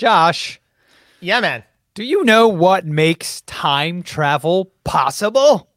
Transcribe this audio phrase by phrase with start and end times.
[0.00, 0.58] Josh,
[1.20, 1.62] Yeah, man.
[1.92, 5.68] do you know what makes time travel possible?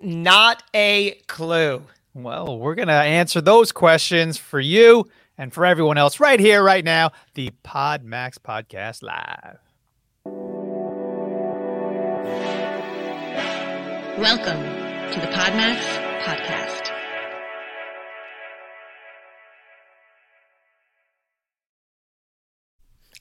[0.00, 1.82] Not a clue.
[2.14, 5.06] Well, we're going to answer those questions for you
[5.36, 7.10] and for everyone else right here, right now.
[7.34, 9.58] The PodMax Podcast Live.
[14.16, 14.62] Welcome
[15.12, 15.80] to the Podmax
[16.22, 16.93] Podcast.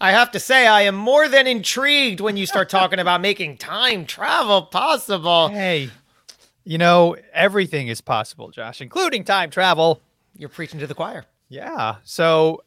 [0.04, 3.56] I have to say, I am more than intrigued when you start talking about making
[3.56, 5.48] time travel possible.
[5.48, 5.92] Hey,
[6.66, 10.02] you know, everything is possible, Josh, including time travel.
[10.36, 11.24] You're preaching to the choir.
[11.48, 11.96] Yeah.
[12.04, 12.66] So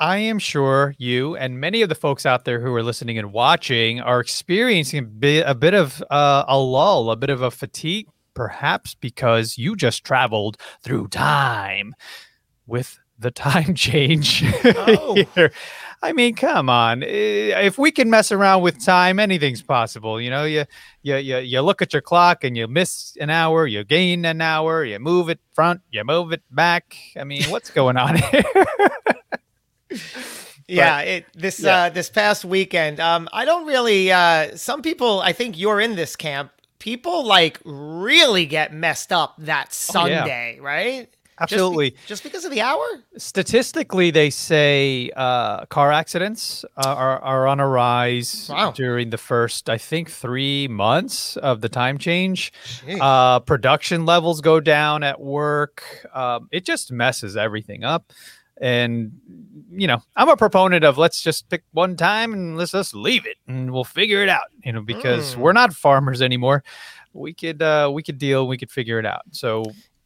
[0.00, 3.32] I am sure you and many of the folks out there who are listening and
[3.32, 7.52] watching are experiencing a bit, a bit of uh, a lull, a bit of a
[7.52, 11.94] fatigue, perhaps because you just traveled through time
[12.66, 15.24] with the time change Oh.
[16.02, 17.02] I mean, come on.
[17.02, 20.20] Eh, If we can mess around with time, anything's possible.
[20.20, 20.64] You know, you
[21.02, 24.40] you you, you look at your clock and you miss an hour, you gain an
[24.40, 26.96] hour, you move it front, you move it back.
[27.16, 28.42] I mean, what's going on here?
[30.70, 31.84] Yeah, it this yeah.
[31.84, 33.00] uh this past weekend.
[33.00, 36.52] Um I don't really uh some people I think you're in this camp.
[36.78, 40.18] People like really get messed up that Oh, yeah.
[40.18, 40.58] Sunday,
[41.40, 41.48] right?
[41.48, 41.96] Just be- Absolutely.
[42.06, 42.84] Just, because of the hour?
[43.16, 48.72] Statistically, they say uh, car accidents uh, are, are on a rise Wow.
[48.72, 52.52] during the first, I think, three months of the time change.
[53.00, 55.82] Uh, production levels go down at work.
[56.14, 58.12] Um, it just messes everything up.
[58.60, 59.12] And,
[59.70, 63.24] you know, I'm a proponent of let's just pick one time and let's just leave
[63.24, 65.38] it and we'll figure it out, you know, because Mm.
[65.38, 66.64] we're not farmers anymore.
[67.12, 69.22] We could, uh, we could deal, we could figure it out.
[69.30, 69.64] So,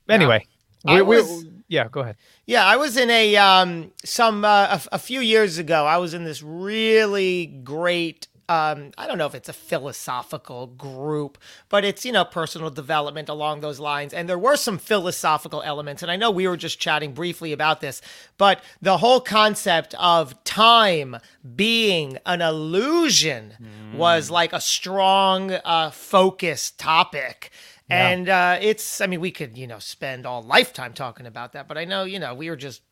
[0.09, 0.47] anyway.
[0.87, 2.17] I we- we- was- yeah, go ahead.
[2.47, 5.87] Yeah, I was in a um some uh, a, a few years ago.
[5.87, 11.39] I was in this really great um I don't know if it's a philosophical group,
[11.69, 14.13] but it's you know personal development along those lines.
[14.13, 17.81] And there were some philosophical elements, and I know we were just chatting briefly about
[17.81, 18.03] this,
[18.37, 21.17] but the whole concept of time
[21.57, 23.55] being an illusion
[23.95, 27.51] was like a strong uh focus topic.
[27.93, 28.09] Yeah.
[28.09, 31.69] And uh, it's, I mean, we could, you know, spend all lifetime talking about that,
[31.69, 32.83] but I know, you know, we were just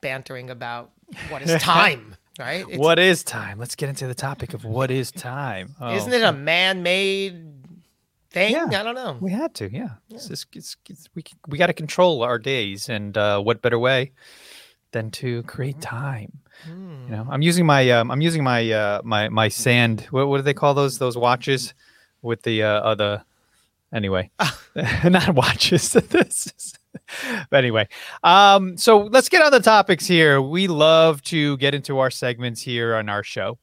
[0.00, 0.90] bantering about
[1.28, 2.64] what is time, right?
[2.68, 3.58] It's, what is time?
[3.58, 5.74] Let's get into the topic of what is time.
[5.80, 7.52] Oh, Isn't it a man made
[8.30, 8.52] thing?
[8.52, 8.66] Yeah.
[8.80, 9.16] I don't know.
[9.20, 9.90] We had to, yeah.
[10.10, 13.78] It's just- it's- it's- we we got to control our days, and uh, what better
[13.78, 14.12] way
[14.92, 16.38] than to create time?
[16.64, 17.04] Hmm.
[17.06, 20.06] You know, I'm using my um, I'm using my uh, my my sand.
[20.10, 21.74] What, what do they call those those watches
[22.22, 23.22] with the uh, uh the
[23.92, 24.30] anyway,
[25.04, 25.92] not watches.
[26.10, 26.74] this is,
[27.50, 27.88] but anyway,
[28.22, 30.40] um, so let's get on the topics here.
[30.40, 33.58] We love to get into our segments here on our show.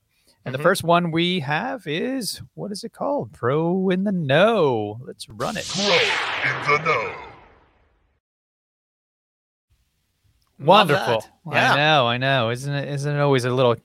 [0.45, 0.57] And Mhm.
[0.57, 3.34] the first one we have is what is it called?
[3.34, 5.00] Pro in the know.
[5.06, 5.67] Let's run it.
[5.67, 7.13] Pro in the know.
[10.59, 11.24] Wonderful.
[11.52, 11.74] Yeah.
[11.74, 12.50] I know, I know.
[12.50, 13.75] Isn't it isn't it always a little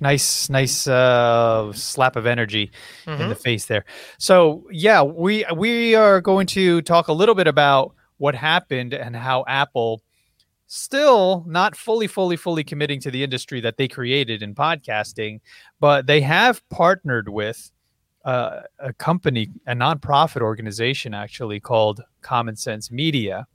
[0.00, 2.70] nice nice uh slap of energy
[3.06, 3.84] in the face there.
[4.18, 9.16] So, yeah, we we are going to talk a little bit about what happened and
[9.16, 10.02] how Apple
[10.66, 15.40] still not fully fully fully committing to the industry that they created in podcasting,
[15.80, 17.70] but they have partnered with
[18.24, 23.46] uh, a company, a nonprofit organization actually called Common Sense Media,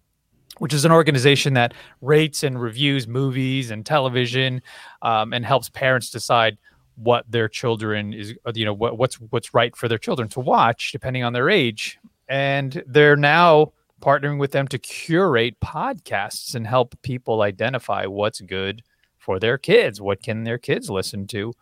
[0.60, 4.62] which is an organization that rates and reviews movies and television
[5.02, 6.58] um, and helps parents decide
[6.96, 10.40] what their children is uh, you know what, what's what's right for their children to
[10.40, 12.00] watch depending on their age.
[12.28, 18.82] And they're now partnering with them to curate podcasts and help people identify what's good
[19.18, 21.54] for their kids what can their kids listen to.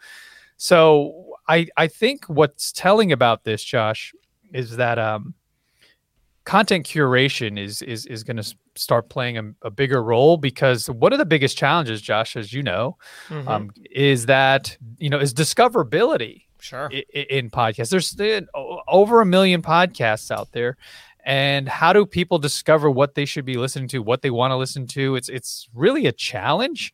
[0.58, 4.14] So i i think what's telling about this josh
[4.54, 5.34] is that um
[6.46, 11.14] content curation is is is going to start playing a, a bigger role because one
[11.14, 12.98] of the biggest challenges josh as you know
[13.30, 13.48] Mhm.
[13.48, 16.90] um, is that you know is discoverability sure.
[16.92, 17.90] i- i- in podcasts.
[17.90, 18.42] There's uh,
[18.88, 20.78] over a million podcasts out there,
[21.24, 24.58] and how do people discover what they should be listening to, what they want to
[24.58, 25.16] listen to?
[25.16, 26.94] It's it's really a challenge,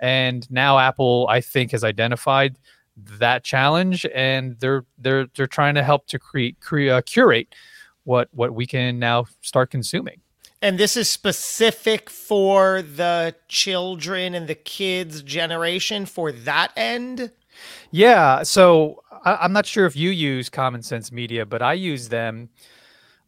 [0.00, 2.56] and now Apple, I think, has identified
[2.96, 7.54] that challenge, and they're they're they're trying to help to create cre- uh, curate
[8.04, 10.20] what what we can now start consuming.
[10.62, 17.30] And this is specific for the children and the kids generation for that end.
[17.90, 18.42] Yeah.
[18.42, 22.50] So I, I'm not sure if you use Common Sense Media, but I use them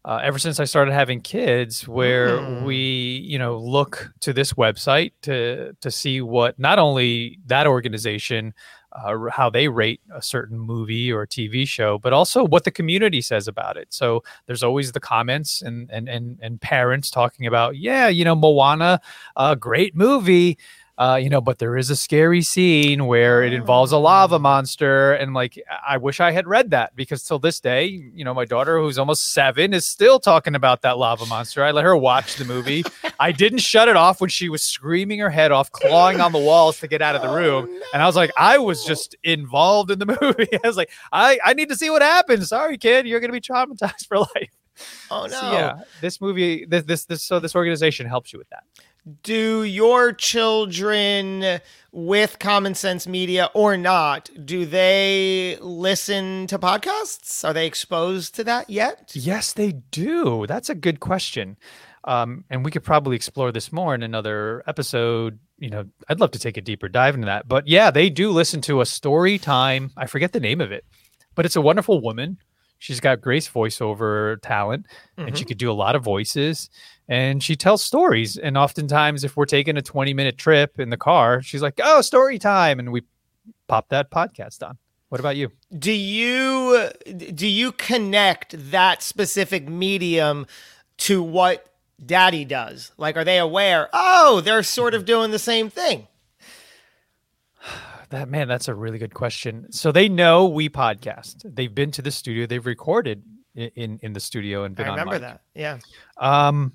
[0.04, 2.64] uh, ever since I started having kids, where Mm.
[2.64, 2.76] we,
[3.24, 8.52] you know, look to this website to to see what not only that organization,
[8.94, 13.20] uh, how they rate a certain movie or TV show, but also what the community
[13.20, 13.92] says about it.
[13.92, 18.34] So there's always the comments and and and and parents talking about, yeah, you know,
[18.34, 19.00] Moana,
[19.36, 20.58] a great movie.
[21.02, 25.14] Uh, you know, but there is a scary scene where it involves a lava monster,
[25.14, 28.44] and like I wish I had read that because till this day, you know, my
[28.44, 31.64] daughter who's almost seven is still talking about that lava monster.
[31.64, 32.84] I let her watch the movie.
[33.18, 36.38] I didn't shut it off when she was screaming her head off, clawing on the
[36.38, 39.90] walls to get out of the room, and I was like, I was just involved
[39.90, 40.56] in the movie.
[40.62, 42.48] I was like, I I need to see what happens.
[42.50, 44.52] Sorry, kid, you're gonna be traumatized for life.
[45.10, 45.40] Oh no.
[45.40, 48.64] So, yeah, this movie, this this this so this organization helps you with that.
[49.22, 51.60] do your children
[51.90, 58.44] with common sense media or not do they listen to podcasts are they exposed to
[58.44, 60.46] that yet Yes, they do.
[60.46, 61.56] That's a good question.
[62.04, 65.38] Um, and we could probably explore this more in another episode.
[65.58, 67.46] You know, I'd love to take a deeper dive into that.
[67.46, 69.90] But yeah, they do listen to a story time.
[69.96, 70.84] I forget the name of it,
[71.34, 72.38] but it's a wonderful woman.
[72.82, 74.86] She's got Grace voiceover talent
[75.16, 75.48] and she mm-hmm.
[75.48, 76.68] could do a lot of voices
[77.08, 78.36] and she tells stories.
[78.36, 82.00] And oftentimes, if we're taking a 20 minute trip in the car, she's like, Oh,
[82.00, 82.80] story time.
[82.80, 83.02] And we
[83.68, 84.78] pop that podcast on.
[85.10, 85.52] What about you?
[85.78, 86.90] do you
[87.34, 90.46] do you connect that specific medium
[90.98, 91.66] to what
[92.04, 95.06] daddy does like are they aware oh they're sort of mm-hmm.
[95.06, 96.06] doing the same thing
[98.12, 99.72] That man, that's a really good question.
[99.72, 101.42] So they know we podcast.
[101.44, 102.46] They've been to the studio.
[102.46, 103.24] They've recorded
[103.54, 105.78] in in the studio and been i remember that yeah
[106.16, 106.72] Um,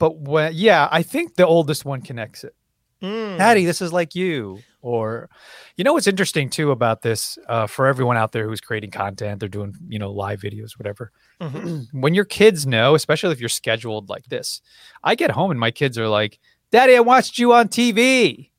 [0.00, 2.54] but when, yeah, I think the oldest one connects it.
[3.02, 3.38] Mm.
[3.38, 4.60] Daddy, this is like you.
[4.82, 5.28] Or,
[5.76, 9.38] you know, what's interesting too about this uh, for everyone out there who's creating content,
[9.40, 11.12] they're doing you know live videos, whatever.
[11.40, 11.86] Mhm.
[11.92, 14.62] when your kids know, especially if you're scheduled like this,
[15.04, 16.38] I get home and my kids are like,
[16.72, 18.49] "Daddy, I watched you on TV,"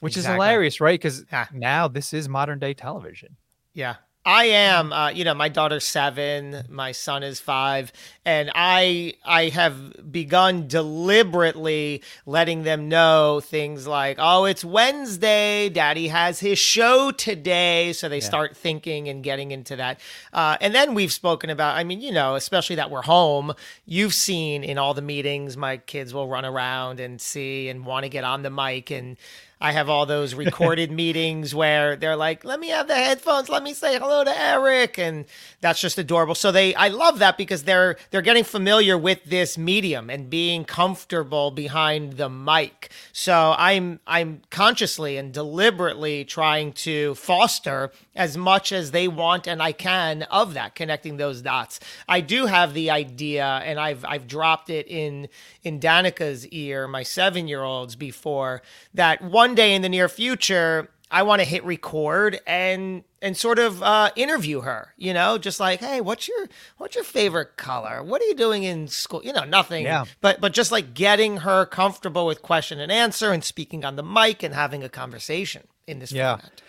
[0.00, 0.98] which is hilarious, right?
[0.98, 1.46] Because Yeah.
[1.52, 3.36] now this is modern day television.
[3.74, 3.96] Yeah.
[4.26, 7.90] I am, uh, you know, my daughter's seven, my son is five,
[8.26, 16.08] and I I have begun deliberately letting them know things like, oh, it's Wednesday, Daddy
[16.08, 19.98] has his show today, so they start thinking and getting into that.
[20.32, 23.54] Uh, and then we've spoken about, I mean, you know, especially that we're home.
[23.86, 28.04] You've seen in all the meetings, my kids will run around and see and want
[28.04, 29.16] to get on the mic and.
[29.60, 33.48] I have all those recorded meetings where they're like, "Let me have the headphones.
[33.48, 35.24] Let me say hello to Eric," and
[35.60, 36.34] that's just adorable.
[36.34, 40.64] So they, I love that because they're they're getting familiar with this medium and being
[40.64, 42.90] comfortable behind the mic.
[43.12, 49.62] So I'm I'm consciously and deliberately trying to foster as much as they want and
[49.62, 51.80] I can of that, connecting those dots.
[52.08, 55.28] I do have the idea, and I've I've dropped it in
[55.62, 58.62] in Danica's ear, my seven year olds, before
[58.94, 60.88] that one day in the near future.
[61.10, 65.58] I want to hit record and and sort of uh, interview her, you know, just
[65.58, 68.02] like, hey, what's your what's your favorite color?
[68.02, 69.22] What are you doing in school?
[69.24, 69.84] You know, nothing.
[69.84, 70.04] Yeah.
[70.20, 74.02] But but just like getting her comfortable with question and answer and speaking on the
[74.02, 76.36] mic and having a conversation in this Yeah.
[76.36, 76.62] format.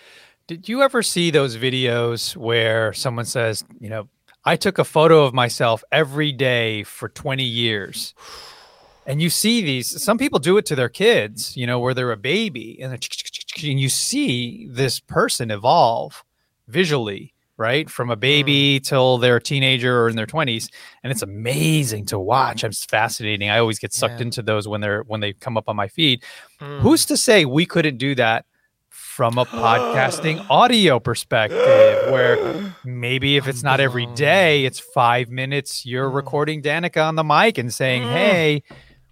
[0.47, 4.07] Did you ever see those videos where someone says, you know,
[4.45, 8.15] I took a photo of myself every day for 20 years?
[9.09, 12.11] And you see these, some people do it to their kids, you know, where they're
[12.11, 16.23] a baby and, and you see this person evolve
[16.67, 17.89] visually, right?
[17.89, 20.69] From a baby till they're a teenager or in their 20s.
[21.03, 22.63] And it's amazing to watch.
[22.63, 23.49] It's fascinating.
[23.49, 24.27] I always get sucked Yeah.
[24.27, 26.23] into those when they're when they come up on my feed.
[26.61, 26.81] Mm.
[26.81, 28.45] Who's to say we couldn't do that
[28.89, 31.57] from a podcasting audio perspective
[32.11, 37.23] where maybe if it's not every day, it's five minutes, you're recording Danica on the
[37.23, 38.11] mic and saying, Mm.
[38.13, 38.63] Hey,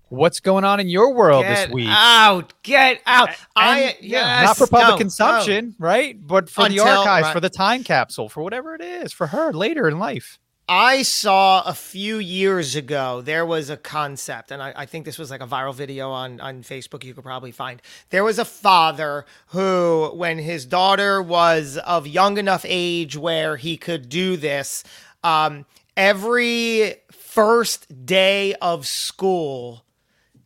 [0.09, 1.87] what's going on in your world Get this week?
[1.87, 2.53] Get out!
[2.63, 3.29] Get out!
[3.55, 6.15] I And, yes, not for public no, consumption, right?
[6.19, 7.33] But for the archives, right.
[7.33, 10.39] for the time capsule, for whatever it is, for her later in life.
[10.69, 15.17] I saw a few years ago there was a concept, and I, I think this
[15.17, 17.81] was like a viral video on, on Facebook you could probably find.
[18.09, 23.77] There was a father who, when his daughter was of young enough age where he
[23.77, 24.83] could do this,
[25.23, 29.85] um, every first day of school,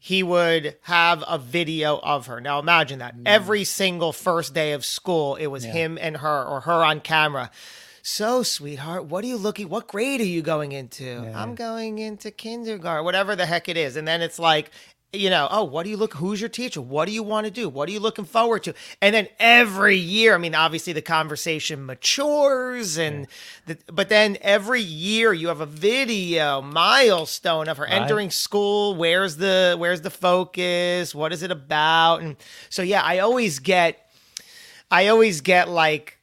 [0.03, 2.41] he would have a video of her.
[2.41, 3.15] Now imagine that.
[3.15, 3.21] Mm.
[3.27, 7.51] Every single first day of school, it was him and her or her on camera.
[8.01, 11.31] So, sweetheart, what are you looking what grade are you going into?
[11.35, 13.95] I'm going into kindergarten, whatever the heck it is.
[13.95, 14.71] And then it's like
[15.13, 16.13] you know, oh, what do you look?
[16.13, 16.79] Who's your teacher?
[16.79, 17.67] What do you want to do?
[17.67, 18.73] What are you looking forward to?
[19.01, 23.27] And then every year, I mean, obviously the conversation matures, and
[23.65, 27.93] the, but then every year you have a video milestone of her Right.
[27.93, 28.95] entering school.
[28.95, 31.13] Where's the where's the focus?
[31.13, 32.21] What is it about?
[32.21, 32.37] And
[32.69, 34.09] so yeah, I always get,
[34.89, 36.19] I always get like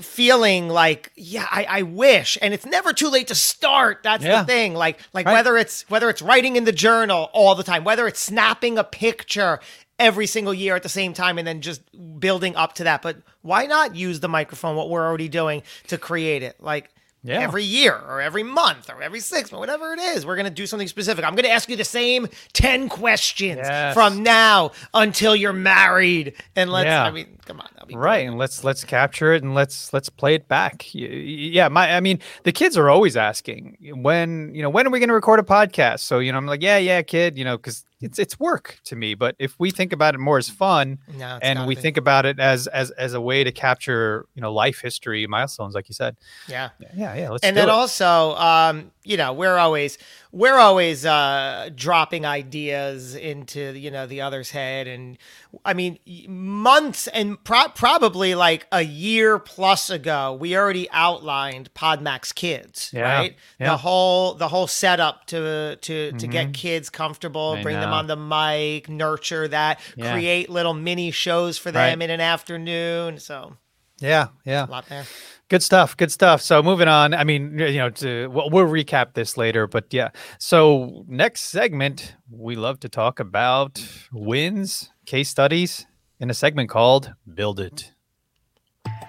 [0.00, 2.38] feeling like yeah I, I wish.
[2.40, 4.02] And it's never too late to start.
[4.02, 4.40] That's Yeah.
[4.42, 4.74] the thing.
[4.74, 5.32] Like like Right.
[5.34, 8.84] whether it's whether it's writing in the journal all the time whether it's snapping a
[8.84, 9.60] picture
[9.98, 11.82] every single year at the same time and then just
[12.18, 13.02] building up to that.
[13.02, 16.56] But why not use the microphone what we're already doing to create it?
[16.60, 16.90] Like
[17.22, 17.40] Yeah.
[17.40, 20.50] every year or every month or every six months whatever it is we're going to
[20.50, 23.92] do something specific i'm going to ask you the same 10 questions Yes.
[23.92, 27.04] from now until you're married and let's Yeah.
[27.04, 30.48] i mean come on right and let's let's capture it and let's let's play it
[30.48, 34.90] back yeah my i mean the kids are always asking when you know when are
[34.90, 37.44] we going to record a podcast so you know i'm like yeah yeah kid you
[37.44, 40.48] know because it's it's work to me but if we think about it more as
[40.48, 41.80] fun No, and we be.
[41.80, 45.74] think about it as as as a way to capture you know life history milestones
[45.74, 46.16] like you said
[46.48, 47.72] yeah yeah yeah let's and then it.
[47.72, 49.98] also um you know we're always
[50.32, 55.18] we're always uh dropping ideas into you know the other's head and
[55.64, 62.34] i mean months and pro- probably like a year plus ago we already outlined podmax
[62.34, 63.66] kids Yeah, right yeah.
[63.66, 63.72] Mm-hmm.
[63.72, 67.96] the whole the whole setup to to to get kids comfortable I bring them know.
[67.96, 70.12] on the mic nurture that Yeah.
[70.12, 72.02] create little mini shows for them Right.
[72.02, 73.56] in an afternoon so
[73.98, 75.04] yeah yeah a lot there
[75.48, 75.96] Good stuff.
[75.96, 76.40] Good stuff.
[76.42, 77.12] So moving on.
[77.12, 80.10] I mean, you know, to we'll, we'll recap this later, but yeah.
[80.38, 85.86] So next segment, we love to talk about wins, case studies
[86.20, 87.90] in a segment called "Build It."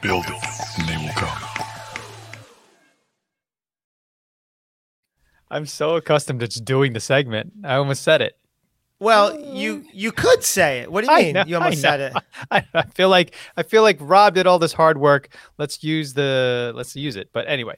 [0.02, 0.44] Build it,
[0.80, 1.38] and they will come.
[5.50, 7.54] I'm so accustomed to just doing the segment.
[7.64, 8.36] I almost said it.
[9.02, 10.92] Well uh, you you could say it.
[10.92, 11.34] What do you mean?
[11.34, 12.14] know, you almost said it.
[12.52, 15.36] I, I feel like I feel like Rob did all this hard work.
[15.58, 17.30] Let's use the let's use it.
[17.34, 17.76] But anyway,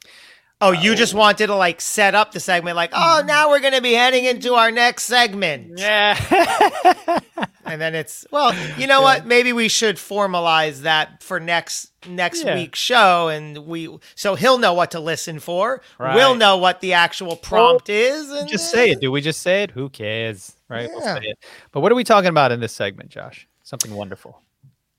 [0.65, 3.73] Oh, you just wanted to like set up the segment, like, oh, now we're going
[3.73, 5.77] to be heading into our next segment.
[5.77, 6.15] yeah,
[7.65, 9.25] And then it's, well, you know what?
[9.25, 12.55] Maybe we should formalize that for next next Yeah.
[12.55, 15.81] week's show, and we so he'll know what to listen for.
[15.97, 16.15] Right.
[16.15, 18.29] We'll know what the actual prompt is.
[18.29, 18.99] And just say it.
[19.01, 19.71] Do we just say it?
[19.71, 20.55] Who cares?
[20.69, 20.89] Right?
[20.89, 21.39] We'll say it.
[21.71, 23.47] But what are we talking about in this segment, Josh?
[23.63, 24.41] Something wonderful.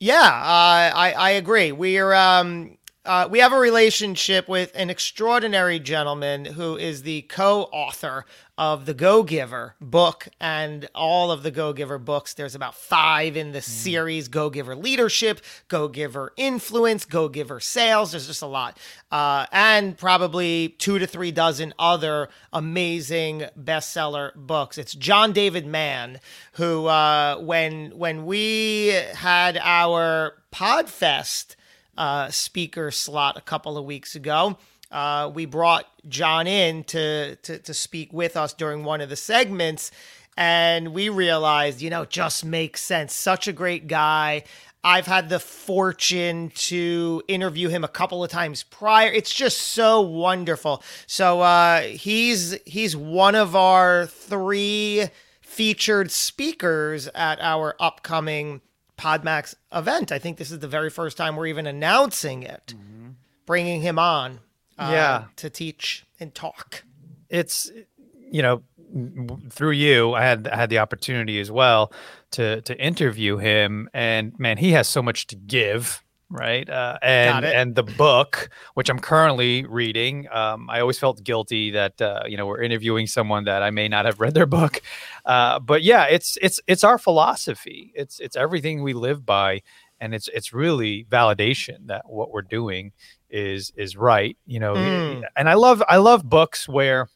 [0.01, 1.71] Yeah, uh, I I agree.
[1.73, 8.25] We're um uh, we have a relationship with an extraordinary gentleman who is the co-author
[8.57, 12.35] of the Go Giver book and all of the Go Giver books.
[12.35, 18.13] There's about five in the series: Go Giver Leadership, Go Giver Influence, Go Giver Sales.
[18.13, 18.79] There's just a lot,
[19.11, 24.79] uh, and probably two to three dozen other amazing bestseller books.
[24.79, 26.21] It's John David Mann
[26.53, 31.57] who, uh, when when we had our Podfest
[31.97, 34.57] uh, speaker slot a couple of weeks ago.
[34.91, 39.17] Uh, we brought John in to, to to speak with us during one of the
[39.17, 39.91] segments,
[40.37, 43.15] and we realized, you know, just makes sense.
[43.15, 44.45] Such a great guy.
[44.85, 49.11] I've had the fortune to interview him a couple of times prior.
[49.11, 50.83] It's just so wonderful.
[51.07, 55.07] So uh, he's he's one of our three
[55.41, 58.61] featured speakers at our upcoming
[58.97, 60.13] Podmax event.
[60.13, 62.75] I think this is the very first time we're even announcing it,
[63.47, 64.41] bringing him on
[64.79, 65.25] uh, Yeah.
[65.37, 66.85] to teach and talk.
[67.29, 67.71] it's
[68.31, 68.63] you know
[69.51, 71.93] through you i had I had the opportunity as well
[72.33, 76.04] to to interview him and man he has so much to give
[76.35, 76.69] right?
[76.69, 82.01] Uh, and and the book which i'm currently reading um, i always felt guilty that
[82.03, 84.83] uh, you know we're interviewing someone that i may not have read their book.
[85.25, 87.93] Uh, but yeah it's it's it's our philosophy.
[87.95, 89.63] It's it's everything we live by
[90.01, 92.93] and it's it's really validation that what we're doing
[93.31, 95.23] is is right you know Mm.
[95.37, 97.09] and i love i love books where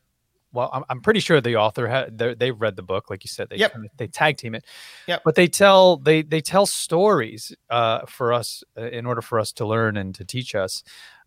[0.53, 3.49] well i'm, I'm pretty sure the author had they've read the book like you said
[3.51, 3.73] they Yep.
[3.73, 4.65] kinda- they tag team it
[5.07, 5.23] Yep.
[5.25, 9.53] but they tell they they tell stories uh for us uh, in order for us
[9.53, 10.83] to learn and to teach us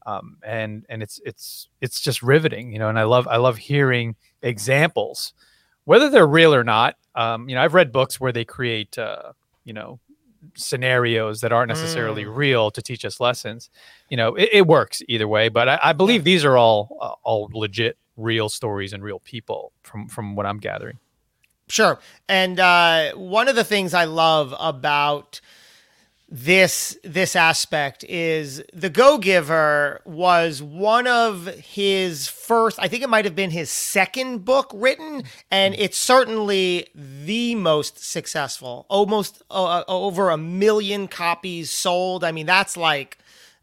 [0.06, 3.58] um and and it's it's it's just riveting you know and i love i love
[3.58, 5.34] hearing examples
[5.86, 9.32] whether they're real or not um you know i've read books where they create uh
[9.66, 10.00] you know
[10.56, 12.36] scenarios that aren't necessarily Mm.
[12.36, 13.70] real to teach us lessons
[14.10, 17.14] you know it, it works either way but i, I believe these are all uh,
[17.24, 20.98] all legit real stories and real people from from what i'm gathering
[21.72, 22.00] Sure.
[22.28, 25.40] And uh, one of the things I love about
[26.34, 32.78] this this aspect is the Go Giver was one of his first.
[32.78, 38.04] I think it might have been his second book written, and it's certainly the most
[38.04, 38.86] successful.
[38.90, 42.26] Almost uh, over a million copies sold.
[42.26, 43.18] I mean, that's like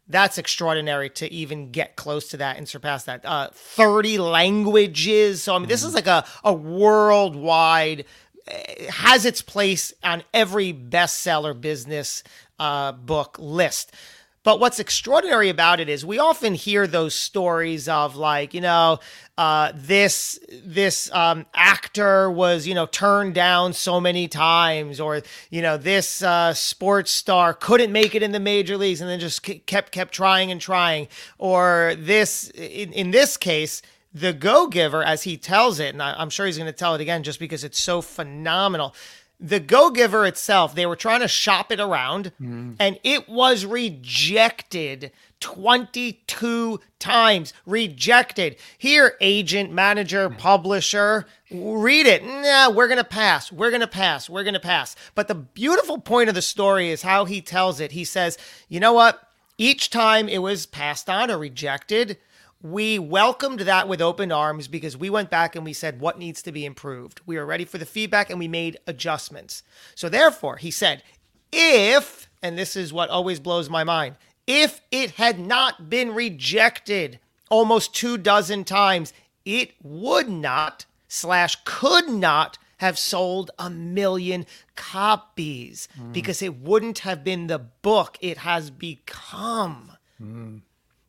[0.09, 3.23] that's extraordinary to even get close to that and surpass that.
[3.23, 5.43] Uh, 30 languages.
[5.43, 8.05] So, I mean, this is like a, a worldwide,
[8.47, 12.23] uh, has its place on every bestseller business
[12.59, 13.93] uh, book list.
[14.43, 18.99] But what's extraordinary about it is we often hear those stories of like, you know,
[19.37, 25.61] uh, this this um, actor was you know turned down so many times, or you
[25.61, 29.43] know this uh, sports star couldn't make it in the major leagues and then just
[29.65, 33.81] kept kept trying and trying, or this in, in this case
[34.13, 36.95] the go giver as he tells it, and I, I'm sure he's going to tell
[36.95, 38.95] it again just because it's so phenomenal
[39.39, 42.75] the Go Giver itself, they were trying to shop it around, mm.
[42.77, 47.53] and it was rejected 22 times.
[47.65, 48.57] Rejected.
[48.77, 52.25] Here, agent, manager, publisher, read it.
[52.25, 53.51] Nah, we're going to pass.
[53.51, 54.29] We're going to pass.
[54.29, 54.95] We're going to pass.
[55.15, 57.93] But the beautiful point of the story is how he tells it.
[57.93, 59.21] He says, you know what?
[59.57, 62.17] Each time it was passed on or rejected,
[62.61, 66.41] we welcomed that with open arms because we went back and we said what needs
[66.41, 67.21] to be improved.
[67.25, 69.63] We were ready for the feedback and we made adjustments.
[69.95, 71.03] So, therefore, he said,
[71.51, 77.19] if, and this is what always blows my mind, if it had not been rejected
[77.49, 79.13] almost two dozen times,
[79.45, 86.13] it would not slash could not have sold a million copies mm.
[86.13, 89.91] because it wouldn't have been the book it has become.
[90.21, 90.61] Mm.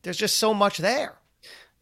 [0.03, 1.15] There's just so much there.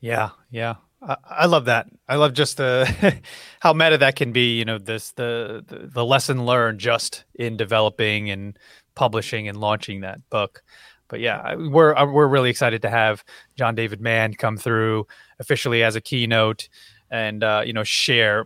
[0.00, 0.76] Yeah, yeah.
[1.02, 1.86] I, I love that.
[2.08, 3.20] I love just the
[3.60, 4.58] how meta that can be.
[4.58, 8.58] You know, this the, the the lesson learned just in developing and
[8.94, 10.62] publishing and launching that book.
[11.08, 13.24] But yeah, we're uh, we're really excited to have
[13.56, 15.06] John David Mann come through
[15.38, 16.68] officially as a keynote
[17.10, 18.44] and uh, you know share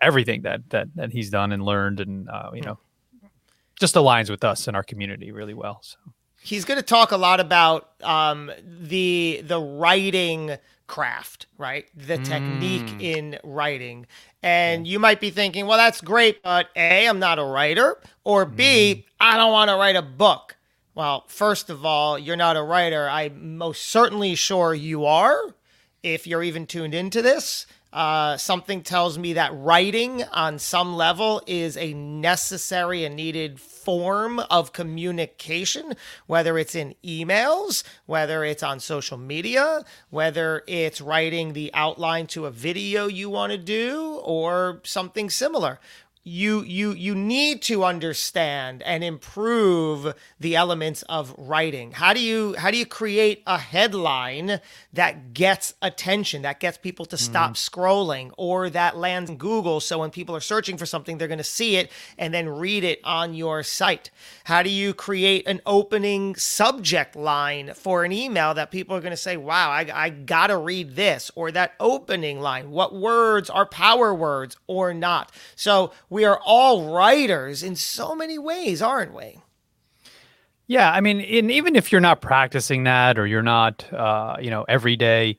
[0.00, 2.78] everything that that that he's done and learned and uh, you know
[3.78, 5.80] just aligns with us and our community really well.
[5.82, 5.98] So
[6.40, 11.86] he's going to talk a lot about um, the the writing craft, right?
[11.94, 12.24] The mm.
[12.24, 14.06] technique in writing.
[14.42, 18.44] And you might be thinking, well, that's great, but A, I'm not a writer, or
[18.44, 19.12] B, mm.
[19.20, 20.56] I don't want to write a book.
[20.94, 23.08] Well, first of all, you're not a writer.
[23.08, 25.54] I'm most certainly sure you are
[26.02, 27.66] if you're even tuned into this.
[27.92, 34.40] Uh, something tells me that writing on some level is a necessary and needed form
[34.50, 35.94] of communication,
[36.26, 42.46] whether it's in emails, whether it's on social media, whether it's writing the outline to
[42.46, 45.78] a video you want to do, or something similar
[46.26, 51.92] you you you need to understand and improve the elements of writing.
[51.92, 54.60] How do you how do you create a headline
[54.92, 57.54] that gets attention that gets people to stop mm.
[57.54, 61.38] scrolling or that lands in google so when people are searching for something they're going
[61.38, 64.10] to see it and then read it on your site?
[64.44, 69.12] How do you create an opening subject line for an email that people are going
[69.12, 73.64] to say wow i, I gotta read this or that opening line what words are
[73.64, 75.30] power words or not?
[75.54, 79.38] So we are all writers in so many ways, aren't we?
[80.66, 84.48] Yeah, I mean, in, even if you're not practicing that or you're not, uh, you
[84.48, 85.36] know, every day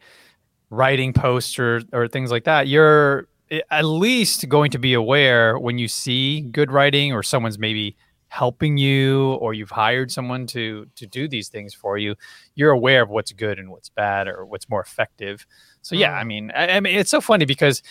[0.69, 3.27] writing posts or, or things like that, you're
[3.71, 8.77] at least going to be aware when you see good writing or someone's maybe helping
[8.77, 12.13] you or you've hired someone to to do these things for you
[12.55, 15.47] you're aware of what's good and what's bad or what's more effective
[15.81, 16.19] so yeah mm.
[16.19, 17.81] i mean I, I mean it's so funny because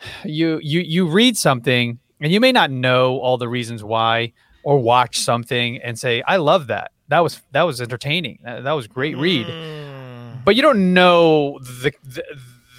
[0.24, 4.32] you you you read something and you may not know all the reasons why
[4.62, 6.92] or watch something and say i love that.
[7.08, 8.38] That was that was entertaining.
[8.42, 9.46] That, that was great read.
[9.46, 10.44] Mm.
[10.44, 12.24] but you don't know the, the,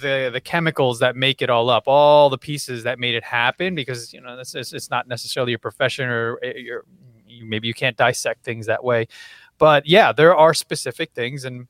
[0.00, 3.76] the the chemicals that make it all up all the pieces that made it happen
[3.76, 6.84] because you know this is it's not necessarily your profession or eh, your
[7.42, 9.06] maybe you can't dissect things that way.
[9.58, 11.68] But yeah there are specific things and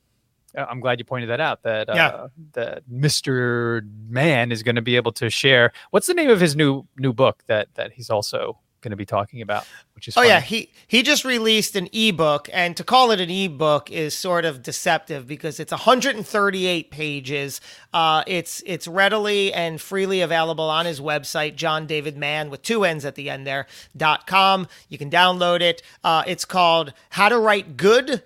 [0.57, 1.63] I'm glad you pointed that out.
[1.63, 2.07] That yeah.
[2.07, 3.87] uh, that Mr.
[4.09, 5.71] Mann is going to be able to share.
[5.91, 9.05] What's the name of his new new book that that he's also going to be
[9.05, 9.65] talking about?
[9.95, 10.29] Which is oh funny.
[10.29, 14.45] yeah, he he just released an ebook, and to call it an ebook is sort
[14.45, 17.59] of deceptive because it's 138 pages.
[17.93, 22.85] Uh, it's it's readily and freely available on his website, John David Mann with two
[22.85, 24.67] N's at the end there dot com.
[24.87, 25.81] You can download it.
[26.03, 28.23] Uh, it's called How to Write Good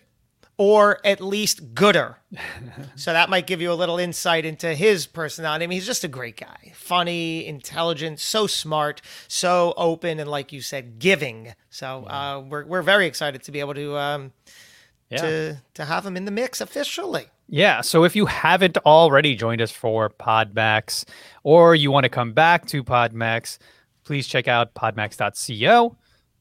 [0.59, 2.17] or at least gooder.
[2.97, 5.63] so that might give you a little insight into his personality.
[5.63, 10.51] I mean, he's just a great guy, funny, intelligent, so smart, so open, and like
[10.51, 11.53] you said, giving.
[11.69, 14.33] So uh, we're we're very excited to be able to um,
[15.09, 15.17] Yeah.
[15.21, 17.27] to to have him in the mix officially.
[17.47, 17.79] Yeah.
[17.79, 21.05] So if you haven't already joined us for Podmax
[21.43, 23.59] or you want to come back to Podmax,
[24.03, 25.95] please check out podmax.co.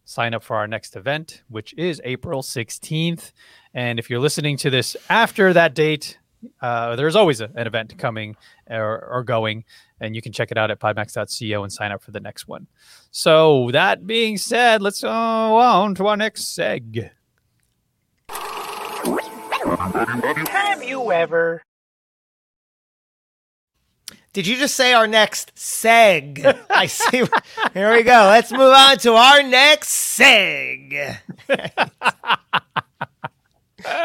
[0.08, 3.32] Sign up for our next event, which is April 16th.
[3.74, 6.18] And if you're listening to this after that date,
[6.62, 8.34] uh, there's always a, an event coming
[8.70, 9.64] or, or going,
[10.00, 12.68] and you can check it out at podmax.co and sign up for the next one.
[13.10, 17.10] So, that being said, let's go on to our next seg.
[18.30, 18.44] Have
[20.84, 21.62] you ever?
[24.32, 26.64] Did you just say our next seg?
[26.70, 27.24] I see.
[27.74, 28.28] Here we go.
[28.28, 31.18] Let's move on to our next seg.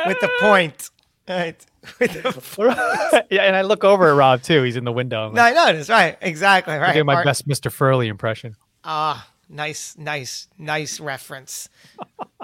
[0.06, 0.90] With the point.
[1.28, 1.66] Right.
[2.00, 4.64] With the, yeah, and I look over at Rob too.
[4.64, 5.28] He's in the window.
[5.28, 5.90] I'm no, like, I noticed.
[5.90, 6.18] Right.
[6.22, 6.76] Exactly.
[6.76, 6.94] Right.
[6.94, 7.72] doing my best Mr.
[7.72, 8.56] Furley impression.
[8.86, 11.68] Ah, nice, nice, nice reference.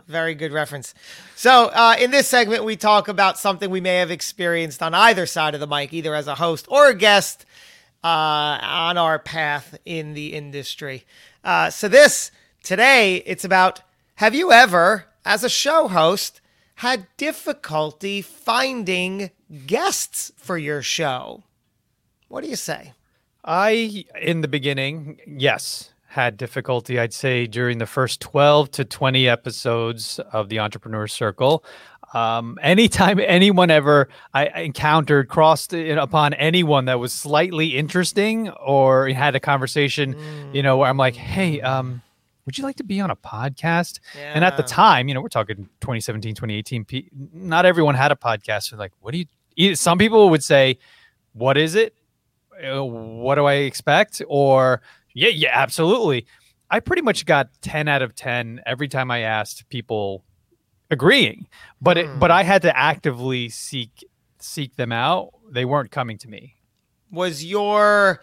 [0.07, 0.93] Very good reference.
[1.35, 5.25] So, uh, in this segment, we talk about something we may have experienced on either
[5.25, 7.45] side of the mic, either as a host or a guest uh,
[8.03, 11.05] on our path in the industry.
[11.43, 12.31] Uh, so, this
[12.63, 13.81] today, it's about
[14.15, 16.41] have you ever, as a show host,
[16.75, 19.31] had difficulty finding
[19.65, 21.43] guests for your show?
[22.27, 22.93] What do you say?
[23.43, 29.27] I, in the beginning, yes, had difficulty, I'd say, during the first 12 to 20
[29.27, 31.63] episodes of the Entrepreneur Circle.
[32.13, 39.09] Um, anytime anyone ever I encountered, crossed in upon anyone that was slightly interesting or
[39.09, 40.15] had a conversation,
[40.53, 42.01] you know, where I'm like, hey, um,
[42.45, 43.99] would you like to be on a podcast?
[44.33, 48.15] And at the time, you know, we're talking 2017, 2018, pe- not everyone had a
[48.15, 48.63] podcast.
[48.63, 49.23] So like, what do
[49.55, 50.79] you, some people would say,
[51.33, 51.93] what is it?
[52.63, 54.21] uh, what do I expect?
[54.27, 54.81] Or
[55.13, 56.25] yeah, yeah, absolutely.
[56.69, 60.23] I pretty much got 10 out of 10 every time I asked people
[60.89, 61.47] agreeing.
[61.81, 62.37] But it, but hmm.
[62.37, 64.03] I had to actively seek
[64.39, 65.33] seek them out.
[65.49, 66.55] They weren't coming to me.
[67.11, 68.21] was your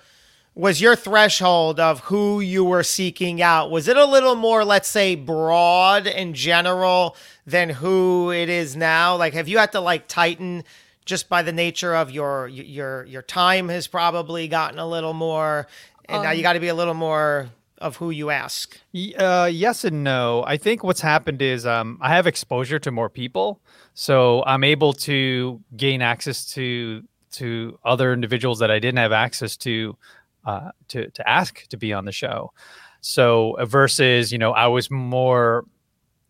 [0.54, 4.88] was your threshold of who you were seeking out was it a little more let's
[4.88, 10.08] say broad and general than who it is now like have you had to like
[10.08, 10.64] tighten
[11.04, 15.66] just by the nature of your your your time has probably gotten a little more
[16.08, 18.78] and now you um, got to be a little more of who you ask
[19.18, 20.42] Uh, yes and no.
[20.46, 23.60] I think what's happened is um, I have exposure to more people,
[23.94, 29.56] so I'm able to gain access to to other individuals that I didn't have access
[29.58, 29.96] to
[30.44, 32.52] uh, to to ask to be on the show.
[33.00, 35.64] So versus you know I was more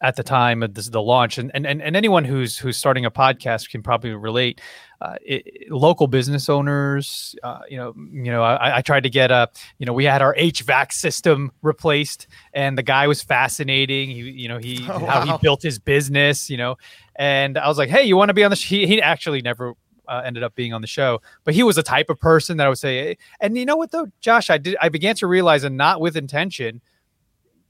[0.02, 3.10] at the time of this, the launch, and, and and anyone who's who's starting a
[3.10, 4.60] podcast can probably relate.
[5.00, 9.30] Uh, it, local business owners, uh, you know, you know, I, I tried to get
[9.30, 14.10] a, you know, we had our HVAC system replaced, and the guy was fascinating.
[14.10, 16.76] He, you know, he Oh, how he built his business, you know,
[17.16, 18.56] and I was like, hey, you want to be on the?
[18.56, 18.68] Sh-?
[18.68, 19.74] He, he actually never
[20.08, 22.66] uh, ended up being on the show, but he was the type of person that
[22.66, 25.64] I would say, and you know what though, Josh, I did, I began to realize,
[25.64, 26.82] and not with intention,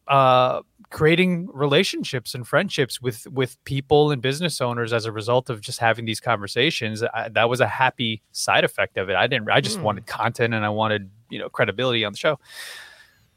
[0.09, 5.61] uh creating relationships and friendships with with people and business owners as a result of
[5.61, 7.03] just having these conversations.
[7.03, 9.17] I, that was a happy side effect of it.
[9.17, 9.83] I didn't i just Hmm.
[9.85, 12.39] wanted content and i wanted you know credibility on the show.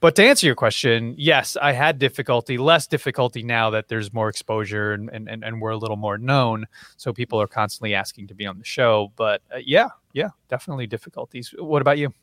[0.01, 4.29] But to answer your question yes i had difficulty less difficulty now that there's more
[4.29, 6.65] exposure and and, and, and we're a little more known.
[6.97, 9.12] So people are constantly asking to be on the show.
[9.15, 11.53] But uh, yeah yeah definitely difficulties.
[11.57, 12.13] What about you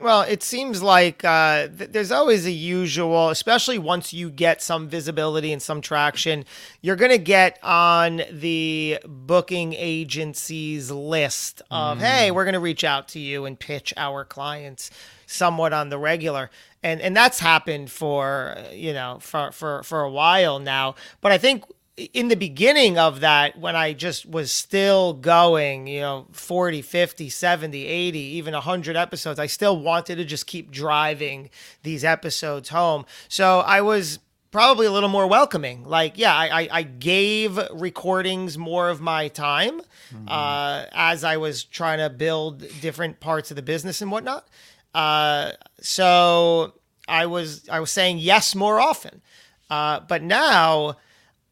[0.00, 4.88] Well, it seems like uh, th- there's always a usual, especially once you get some
[4.88, 6.44] visibility and some traction,
[6.82, 12.84] you're going to get on the booking agency's list of, hey, we're going to reach
[12.84, 14.92] out to you and pitch our clients
[15.26, 16.48] somewhat on the regular.
[16.80, 20.94] And, and that's happened for, uh, you know, for, for, for a while now.
[21.20, 21.64] But I think
[21.98, 27.28] in the beginning of that when i just was still going you know 40 50
[27.28, 31.50] 70 80 even 100 episodes i still wanted to just keep driving
[31.82, 33.04] these episodes home.
[33.28, 35.84] So i was probably a little more welcoming.
[35.84, 39.80] Like yeah i, I, I gave recordings more of my time
[40.26, 44.46] uh, as i was trying to build different parts of the business and whatnot.
[44.94, 46.74] Uh, so
[47.08, 49.20] i was i was saying yes more often.
[49.68, 50.96] Uh, but now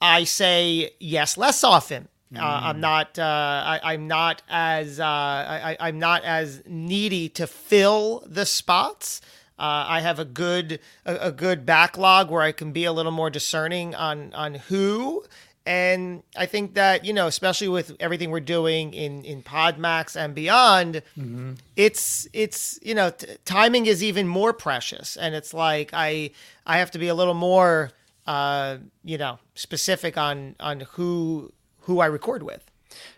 [0.00, 2.08] I say yes less often.
[2.34, 3.18] Uh, I'm not.
[3.18, 5.00] Uh, I, I'm not as.
[5.00, 9.20] Uh, I, I'm not as needy to fill the spots.
[9.58, 13.12] Uh, I have a good a, a good backlog where I can be a little
[13.12, 15.24] more discerning on on who
[15.66, 20.34] and I think that you know, especially with everything we're doing in in Podmax and
[20.34, 21.54] beyond, mm-hmm.
[21.74, 26.30] it's it's you know, t- timing is even more precious, and it's like I
[26.66, 27.90] I have to be a little more
[28.26, 32.70] uh, you know specific on on who who I record with.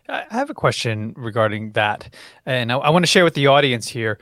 [0.08, 2.14] I have a question regarding that,
[2.46, 4.18] and I, I want to share with the audience here.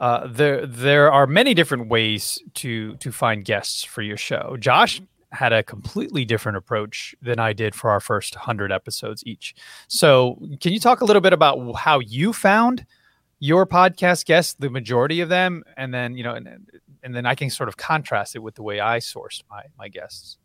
[0.00, 4.56] Uh, there, there are many different ways to to find guests for your show.
[4.58, 5.00] Josh
[5.32, 9.54] had a completely different approach than I did for our first 100 episodes each.
[9.86, 12.86] So, can you talk a little bit about how you found
[13.40, 16.70] your podcast guests, the majority of them, and then, you know, and,
[17.02, 19.88] and then I can sort of contrast it with the way I sourced my my
[19.88, 20.38] guests.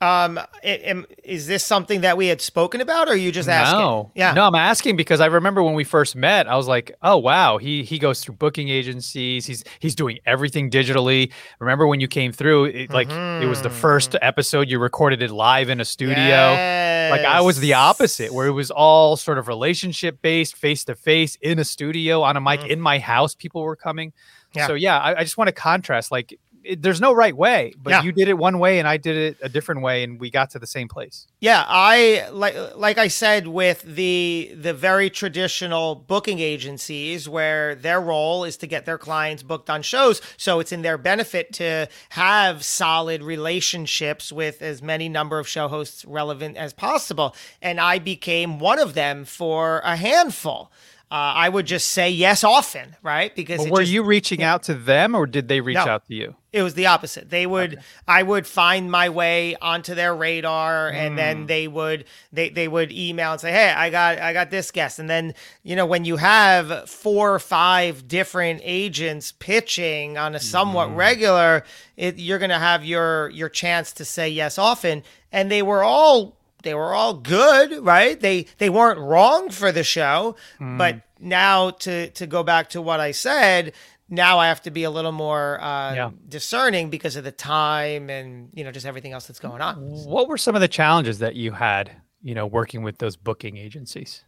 [0.00, 3.80] Um, is this something that we had spoken about, or are you just asking?
[3.80, 6.94] No, yeah, no, I'm asking because I remember when we first met, I was like,
[7.02, 9.44] oh wow, he he goes through booking agencies.
[9.44, 11.32] He's he's doing everything digitally.
[11.58, 12.66] Remember when you came through?
[12.66, 13.42] It, like mm-hmm.
[13.42, 14.24] it was the first mm-hmm.
[14.24, 16.16] episode you recorded it live in a studio.
[16.16, 17.10] Yes.
[17.10, 20.94] Like I was the opposite, where it was all sort of relationship based, face to
[20.94, 22.70] face in a studio on a mic mm-hmm.
[22.70, 23.34] in my house.
[23.34, 24.12] People were coming.
[24.54, 24.66] Yeah.
[24.66, 27.90] So yeah, I, I just want to contrast like it, there's no right way, but
[27.90, 28.02] yeah.
[28.02, 30.50] you did it one way and I did it a different way, and we got
[30.50, 31.26] to the same place.
[31.40, 38.00] Yeah, I like like I said with the the very traditional booking agencies where their
[38.00, 41.88] role is to get their clients booked on shows, so it's in their benefit to
[42.10, 47.98] have solid relationships with as many number of show hosts relevant as possible, and I
[47.98, 50.70] became one of them for a handful
[51.10, 53.34] uh, I would just say yes often, right?
[53.34, 56.06] Because well, were just, you reaching out to them or did they reach no, out
[56.08, 56.34] to you?
[56.52, 57.30] It was the opposite.
[57.30, 57.82] They would, okay.
[58.06, 61.16] I would find my way onto their radar, and mm.
[61.16, 64.70] then they would, they they would email and say, "Hey, I got I got this
[64.70, 70.34] guest," and then you know when you have four or five different agents pitching on
[70.34, 70.96] a somewhat mm.
[70.96, 71.64] regular,
[71.98, 76.37] it, you're gonna have your your chance to say yes often, and they were all
[76.68, 78.20] they were all good, right?
[78.20, 80.76] They they weren't wrong for the show, mm.
[80.76, 83.72] but now to to go back to what I said,
[84.10, 86.10] now I have to be a little more uh, yeah.
[86.28, 89.76] discerning because of the time and you know just everything else that's going on.
[89.76, 91.90] What were some of the challenges that you had,
[92.22, 94.24] you know, working with those booking agencies?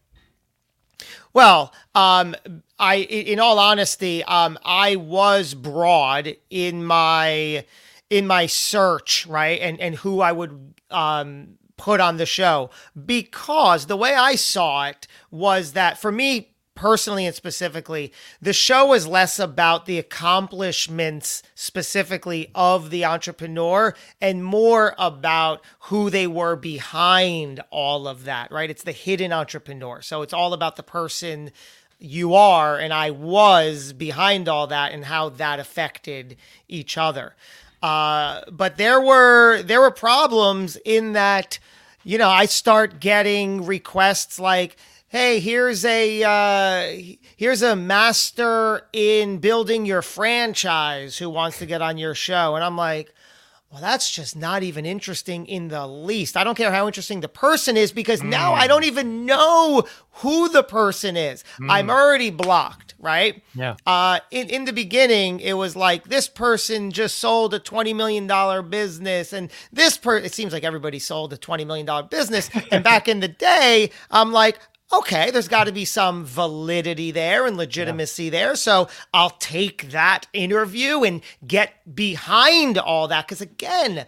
[1.34, 2.34] Well, um,
[2.78, 7.66] I, in all honesty, um, I was broad in my
[8.08, 12.68] in my search, right, and and who I would um, put on the show
[13.06, 18.86] because the way I saw it was that for me personally and specifically, the show
[18.86, 26.54] was less about the accomplishments specifically of the entrepreneur and more about who they were
[26.54, 28.70] behind all of that, right?
[28.70, 30.02] It's the hidden entrepreneur.
[30.02, 31.50] So it's all about the person
[31.98, 36.36] you are and I was behind all that and how that affected
[36.68, 37.36] each other.
[37.82, 41.58] Uh, but there were there were problems in that,
[42.04, 44.76] you know, I start getting requests like,
[45.08, 51.80] "Hey, here's a uh, here's a master in building your franchise who wants to get
[51.80, 53.14] on your show," and I'm like,
[53.70, 56.36] well, that's just not even interesting in the least.
[56.36, 58.28] I don't care how interesting the person is because mm.
[58.28, 61.44] now I don't even know who the person is.
[61.60, 61.70] Mm.
[61.70, 63.44] I'm already blocked, right?
[63.54, 63.76] Yeah.
[63.86, 68.26] Uh, in, in the beginning, it was like this person just sold a $20 million
[68.68, 72.50] business, and this person, it seems like everybody sold a $20 million business.
[72.72, 74.58] and back in the day, I'm like,
[74.92, 78.30] okay, there's got to be some validity there and legitimacy yeah.
[78.30, 78.56] there.
[78.56, 83.26] So I'll take that interview and get behind all that.
[83.26, 84.06] Because again,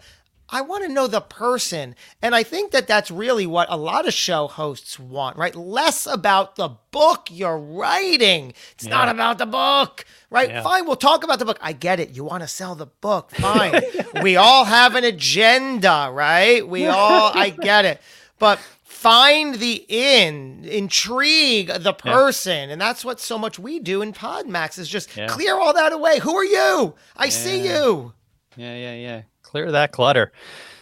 [0.49, 1.95] I want to know the person.
[2.21, 5.55] And I think that that's really what a lot of show hosts want, right?
[5.55, 8.53] Less about the book you're writing.
[8.73, 8.91] It's yeah.
[8.91, 10.49] not about the book, right?
[10.49, 10.61] Yeah.
[10.61, 11.57] Fine, we'll talk about the book.
[11.59, 12.11] I get it.
[12.11, 13.31] You want to sell the book.
[13.35, 13.81] Fine.
[14.21, 16.67] we all have an agenda, right?
[16.67, 18.01] We all, I get it.
[18.37, 18.59] But
[19.03, 22.69] find the in, intrigue the person.
[22.69, 22.73] Yeah.
[22.73, 25.27] And that's what so much we do in Podmax is just yeah.
[25.27, 26.19] clear all that away.
[26.19, 26.95] Who are you?
[27.17, 27.29] I yeah.
[27.29, 28.13] see you.
[28.55, 29.21] Yeah, yeah, yeah.
[29.41, 30.31] Clear that clutter.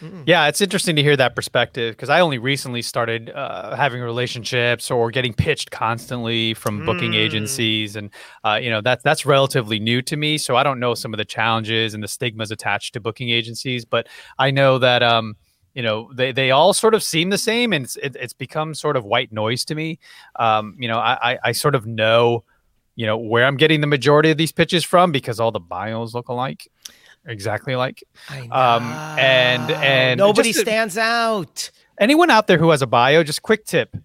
[0.00, 0.22] Mm.
[0.24, 4.88] Yeah, it's interesting to hear that perspective because I only recently started uh, having relationships
[4.88, 7.16] or getting pitched constantly from booking mm.
[7.16, 8.10] agencies, and
[8.44, 10.38] uh, you know that's that's relatively new to me.
[10.38, 13.84] So I don't know some of the challenges and the stigmas attached to booking agencies,
[13.84, 14.08] but
[14.38, 15.36] I know that um,
[15.74, 18.74] you know they, they all sort of seem the same and it's, it, it's become
[18.74, 19.98] sort of white noise to me.
[20.36, 22.44] Um, you know I, I sort of know
[22.94, 26.12] you know where i'm getting the majority of these pitches from because all the bios
[26.12, 26.68] look alike
[27.26, 28.04] exactly like
[28.50, 28.82] um
[29.18, 31.70] and and nobody stands out.
[32.00, 33.96] Anyone out there who has a bio just quick tip.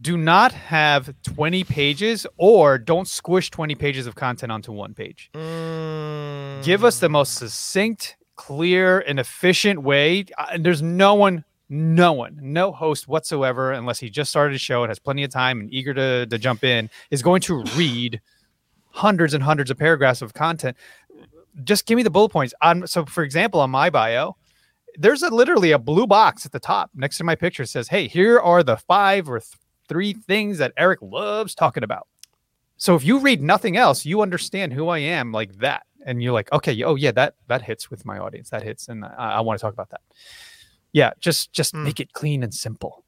[0.00, 5.30] Do not have 20 pages or don't squish 20 pages of content onto one page.
[5.34, 6.62] Mm.
[6.62, 10.24] give us the most succinct clear and efficient way.
[10.36, 14.58] Uh, and there's no one no one, no host whatsoever, unless he just started a
[14.58, 17.62] show and has plenty of time and eager to, to jump in, is going to
[17.74, 18.20] read
[18.90, 20.76] hundreds and hundreds of paragraphs of content.
[21.64, 22.54] Just give me the bullet points.
[22.86, 24.36] So, for example, on my bio,
[24.96, 28.08] there's a literally a blue box at the top next to my picture says, "Hey,
[28.08, 32.06] here are the five or th- three things that Eric loves talking about."
[32.76, 36.32] So if you read nothing else, you understand who I am like that, and you're
[36.32, 38.50] like, "Okay, oh yeah, that that hits with my audience.
[38.50, 40.00] That hits, and I, I want to talk about that."
[40.92, 41.84] Yeah, just just Mm.
[41.84, 43.04] make it clean and simple.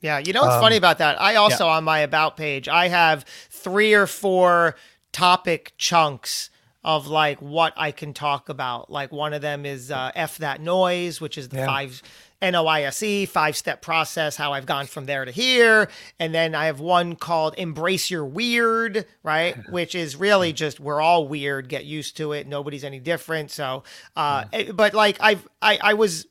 [0.00, 1.20] Yeah, you know what's Um, funny about that?
[1.20, 4.74] I also on my about page, I have three or four
[5.12, 6.50] topic chunks
[6.84, 8.90] of like what I can talk about.
[8.90, 11.66] Like one of them is uh, F that noise, which is the Yeah.
[11.66, 12.02] five
[12.42, 15.88] NOISE five step process, how I've gone from there to here.
[16.18, 19.56] And then I have one called Embrace Your Weird, right?
[19.70, 22.46] Which is really just we're all weird, get used to it.
[22.46, 23.50] Nobody's any different.
[23.50, 23.84] So,
[24.16, 26.26] uh, eh, but like I've, I, I was,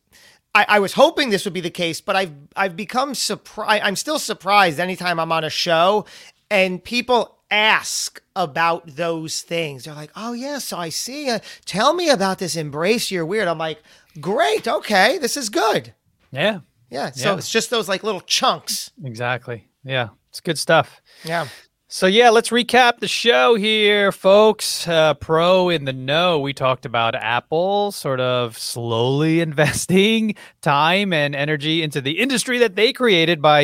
[0.54, 3.84] I, I was hoping this would be the case, but I've I've become surprised.
[3.84, 6.06] I'm still surprised anytime I'm on a show
[6.52, 9.86] and people ask about those things.
[9.86, 11.30] They're like, "Oh yeah, so I see.
[11.30, 12.56] Uh, tell me about this.
[12.56, 13.82] Embrace your weird." I'm like,
[14.20, 15.94] "Great, okay, this is good."
[16.32, 17.12] Yeah, Yeah.
[17.12, 17.38] So Yeah.
[17.38, 18.92] it's just those like little chunks.
[19.04, 19.68] exactly.
[19.84, 21.02] Yeah, it's good stuff.
[21.24, 21.48] Yeah.
[21.88, 24.88] So yeah, let's recap the show here, folks.
[24.88, 26.40] Uh, pro in the know.
[26.40, 32.76] We talked about Apple sort of slowly investing time and energy into the industry that
[32.78, 33.64] they created by,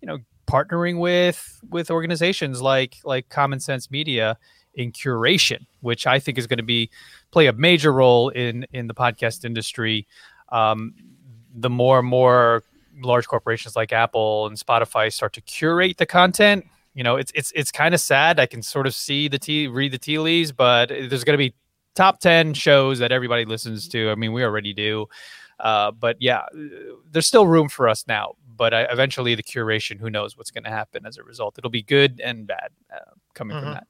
[0.00, 4.36] you know, partnering with with organizations like like Common Sense Media
[4.74, 6.90] in curation, which I think is going to be
[7.30, 10.06] play a major role in in the podcast industry.
[10.50, 10.94] Um,
[11.54, 12.62] the more and more
[13.00, 17.52] large corporations like Apple and Spotify start to curate the content, you know, it's it's
[17.54, 18.40] it's kind of sad.
[18.40, 21.38] I can sort of see the tea, read the tea leaves, but there's going to
[21.38, 21.54] be
[21.94, 24.10] top ten shows that everybody listens to.
[24.10, 25.06] I mean, we already do,
[25.60, 26.42] uh, but yeah,
[27.10, 28.34] there's still room for us now.
[28.56, 31.56] But I, eventually, the curation, who knows what's going to happen as a result?
[31.58, 33.74] It'll be good and bad uh, coming from Mhm.
[33.74, 33.86] that.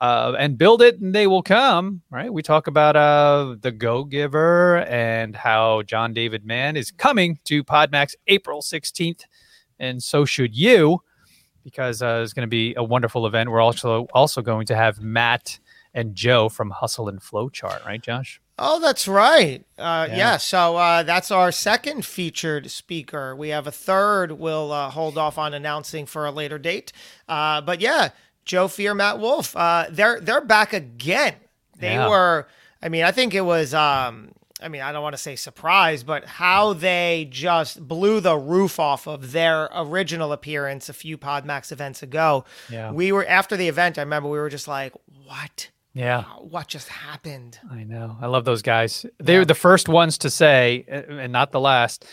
[0.00, 2.02] Uh, and build it, and they will come.
[2.10, 2.32] Right?
[2.32, 7.62] We talk about uh, the Go Giver and how John David Mann is coming to
[7.62, 9.24] Podmax April 16th,
[9.78, 11.00] and so should you
[11.64, 13.50] because uh, it's going to be a wonderful event.
[13.50, 15.58] We're also also going to have Matt
[15.94, 18.40] and Joe from Hustle and Flowchart, right, Josh?
[18.58, 19.64] Oh, that's right.
[19.78, 20.16] Uh, yeah.
[20.16, 20.36] Yeah.
[20.38, 23.36] So uh, that's our second featured speaker.
[23.36, 24.32] We have a third.
[24.32, 26.92] We'll uh, hold off on announcing for a later date.
[27.28, 28.10] Uh, but yeah,
[28.44, 29.54] Joe Fier, Matt Wolfe.
[29.56, 31.34] Uh, they're they're back again.
[31.78, 32.08] They Yeah.
[32.08, 32.48] were.
[32.82, 33.74] I mean, I think it was.
[33.74, 38.36] Um, I mean, I don't want to say surprise, but how they just blew the
[38.36, 42.44] roof off of their original appearance a few Podmax events ago.
[42.68, 42.90] Yeah.
[42.90, 43.98] We were after the event.
[43.98, 44.94] I remember we were just like,
[45.26, 45.68] "What?
[45.98, 48.16] Yeah, What just happened?" I know.
[48.20, 49.04] I love those guys.
[49.18, 52.04] They were the first ones to say, uh, and not the last,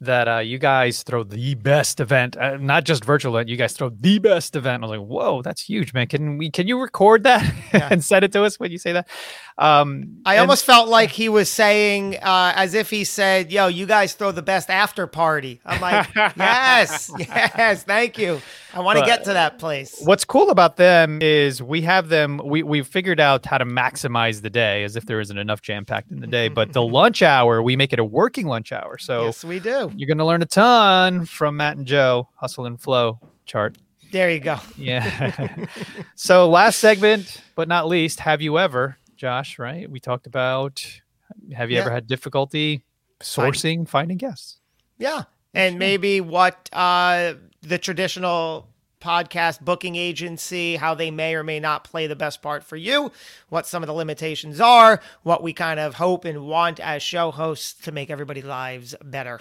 [0.00, 3.48] that uh, you guys throw the best event, uh, not just virtual event.
[3.48, 4.82] You guys throw the best event.
[4.82, 6.06] I was like, whoa, that's huge, man.
[6.08, 6.50] Can we?
[6.50, 7.42] Can you record that
[7.74, 7.88] Yeah.
[7.90, 9.08] and send it to us when you say that?
[9.56, 13.68] Um, I and- almost felt like he was saying, uh, as if he said, "Yo,
[13.68, 18.40] you guys throw the best after party." I'm like, "Yes, yes, thank you.
[18.72, 22.40] I want to get to that place." What's cool about them is we have them.
[22.44, 25.84] We we've figured out how to maximize the day, as if there isn't enough jam
[25.84, 26.48] packed in the day.
[26.48, 28.98] But the lunch hour, we make it a working lunch hour.
[28.98, 29.92] So yes, we do.
[29.94, 32.28] you're going to learn a ton from Matt and Joe.
[32.34, 33.76] Hustle and flow chart.
[34.10, 34.58] There you go.
[34.76, 35.66] Yeah.
[36.14, 39.58] so last segment, but not least, have you ever, Josh?
[39.58, 39.90] Right?
[39.90, 40.84] We talked about.
[41.56, 41.80] Have you Yeah.
[41.82, 42.84] ever had difficulty
[43.20, 44.58] sourcing, finding guests?
[44.98, 45.22] Yeah,
[45.54, 47.32] and maybe what uh,
[47.62, 48.68] the traditional
[49.00, 53.10] podcast booking agency, how they may or may not play the best part for you,
[53.48, 57.30] what some of the limitations are, what we kind of hope and want as show
[57.30, 59.40] hosts to make everybody's lives better.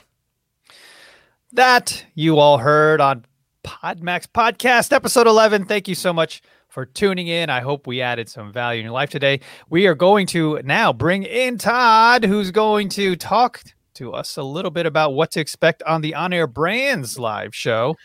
[1.51, 3.25] That you all heard on
[3.65, 5.65] Podmax Podcast, episode 11.
[5.65, 6.41] Thank you so much
[6.73, 7.51] for tuning in.
[7.51, 9.41] I hope we added some value in your life today.
[9.69, 13.62] We are going to now bring in Todd, who's going to talk
[13.93, 17.53] to us a little bit about what to expect on the On Air Brands live
[17.55, 17.95] show.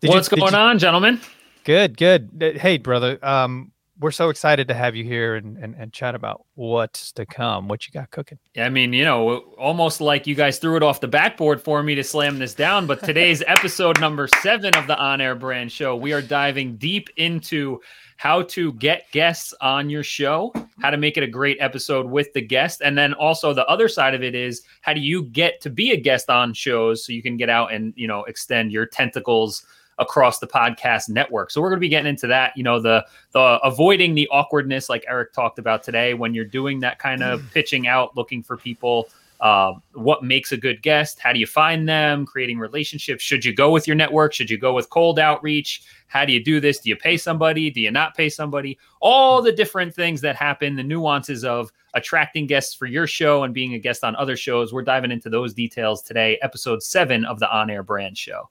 [0.00, 1.20] Did What's did going you- on, gentlemen?
[1.64, 2.58] Good, good.
[2.60, 3.18] Hey, brother.
[3.24, 7.24] Um, we're so excited to have you here and, and, and chat about what's to
[7.24, 8.38] come, what you got cooking.
[8.54, 11.82] Yeah, I mean, you know, almost like you guys threw it off the backboard for
[11.82, 12.86] me to slam this down.
[12.86, 17.08] But today's episode number seven of the On Air Brand Show, we are diving deep
[17.16, 17.80] into
[18.16, 22.32] how to get guests on your show, how to make it a great episode with
[22.32, 22.80] the guest.
[22.84, 25.92] And then also the other side of it is how do you get to be
[25.92, 29.64] a guest on shows so you can get out and, you know, extend your tentacles
[29.98, 31.50] across the podcast network.
[31.50, 34.88] So we're going to be getting into that, you know, the the avoiding the awkwardness
[34.88, 38.56] like Eric talked about today when you're doing that kind of pitching out looking for
[38.56, 39.08] people
[39.44, 43.22] uh, what makes a good guest, how do you find them, creating relationships.
[43.22, 44.32] Should you go with your network?
[44.32, 45.82] Should you go with cold outreach?
[46.06, 46.78] How do you do this?
[46.78, 47.70] Do you pay somebody?
[47.70, 48.78] Do you not pay somebody?
[49.00, 53.52] All the different things that happen, the nuances of attracting guests for your show and
[53.52, 54.72] being a guest on other shows.
[54.72, 58.48] We're diving into those details today, episode seven of the On Air Brand Show.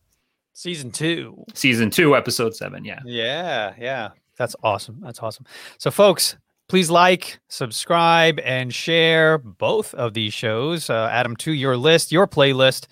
[0.53, 1.43] Season two.
[1.53, 2.85] Season two, episode seven.
[2.85, 2.99] Yeah.
[3.05, 4.09] Yeah, yeah.
[4.37, 4.99] That's awesome.
[5.01, 5.45] That's awesome.
[5.77, 6.37] So, folks,
[6.67, 10.89] please like, subscribe, and share both of these shows.
[10.89, 12.87] Uh, add them to your list, your playlist,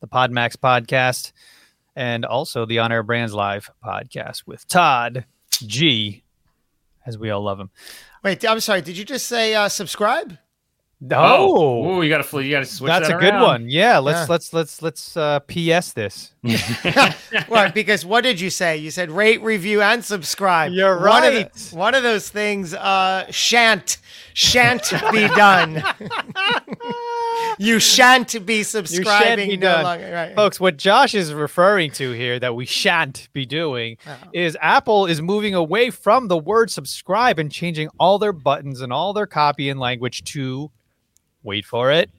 [0.00, 1.32] the Podmax podcast,
[1.94, 6.22] and also the On Air Brands Live podcast with Todd G,
[7.06, 7.70] as we all love him.
[8.22, 8.82] Wait, I'm sorry.
[8.82, 10.36] Did you just say uh, subscribe?
[11.10, 12.88] Oh, Ooh, you gotta fl- you gotta switch.
[12.88, 13.42] that's that a good around.
[13.42, 13.68] one.
[13.68, 14.26] Yeah, let's Yeah.
[14.32, 16.32] let's let's let's uh, PS this.
[17.50, 18.78] Right, because what did you say?
[18.78, 20.72] You said rate, review, and subscribe.
[20.72, 21.52] You're One of, right.
[21.52, 23.98] the- one of those things uh, shan't
[24.32, 25.82] shan't be done.
[27.58, 29.84] you shan't be subscribing be no done.
[29.84, 30.10] longer.
[30.12, 30.34] Right.
[30.34, 33.96] Folks, what Josh is referring to here that we shan't be doing
[34.32, 38.92] is Apple is moving away from the word subscribe and changing all their buttons and
[38.92, 40.70] all their copy and language to
[41.46, 42.10] wait for it.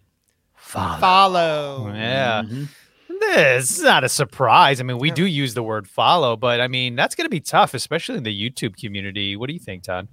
[0.55, 0.99] Follow.
[0.99, 1.93] Follow.
[1.93, 2.43] Yeah.
[2.43, 2.63] Mm-hmm.
[3.19, 4.79] This is not a surprise.
[4.79, 7.39] I mean, we do use the word follow, but I mean, that's going to be
[7.39, 9.35] tough, especially in the YouTube community.
[9.35, 10.07] What do you think, Todd?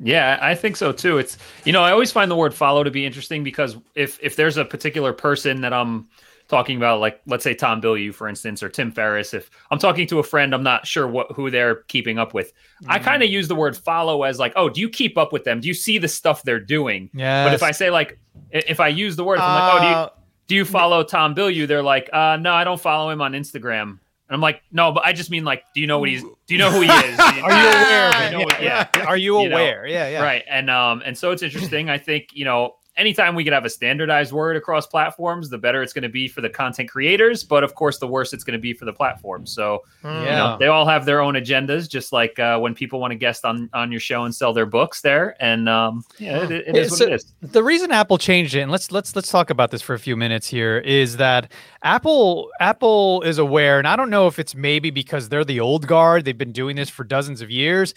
[0.00, 1.18] Yeah, I think so too.
[1.18, 4.36] It's you know I always find the word follow to be interesting because if if
[4.36, 6.08] there's a particular person that I'm
[6.48, 10.06] talking about, like let's say Tom Bilyeu, for instance, or Tim Ferriss, if I'm talking
[10.08, 12.52] to a friend, I'm not sure what who they're keeping up with.
[12.86, 15.44] I kind of use the word follow as like, oh, do you keep up with
[15.44, 15.60] them?
[15.60, 17.10] Do you see the stuff they're doing?
[17.14, 17.44] Yeah.
[17.44, 18.18] But if I say like,
[18.50, 20.08] if I use the word, if I'm like, oh, do you Uh,
[20.48, 21.66] do you follow Tom Bilyeu?
[21.68, 23.82] They're like, uh, no, I don't follow him on Instagram.
[24.30, 26.22] And I'm like, no, but I just mean like, do you know what he's?
[26.22, 27.18] Do you know who he is?
[27.20, 28.88] Are you aware what- yeah.
[29.06, 29.86] Are you You know, aware?
[29.86, 30.22] yeah, yeah.
[30.22, 30.44] Right.
[30.48, 31.90] And um and so it's interesting.
[31.90, 35.82] I think, you know, anytime we could have a standardized word across platforms, the better
[35.82, 38.58] it's going to be for the content creators, but of course the worse it's going
[38.58, 39.46] to be for the platform.
[39.46, 40.20] So, mm.
[40.20, 40.36] you Yeah.
[40.36, 43.44] know, they all have their own agendas just like uh, when people want to guest
[43.44, 46.82] on on your show and sell their books there and um yeah, it, it Yeah,
[46.82, 47.32] what so- it is.
[47.40, 50.16] the reason Apple changed it, and let's let's let's talk about this for a few
[50.16, 51.52] minutes here, is that
[51.84, 55.86] Apple Apple is aware, and I don't know if it's maybe because they're the old
[55.86, 57.94] guard, they've been doing this for dozens of years,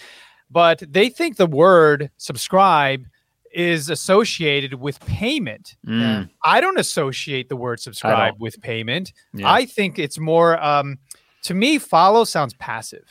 [0.49, 3.06] but they think the word subscribe
[3.54, 5.76] is associated with payment.
[5.86, 9.14] Mm, I don't associate the word subscribe with payment.
[9.34, 9.52] yeah.
[9.52, 10.97] I think it's more um
[11.43, 13.06] to me, follow sounds passive.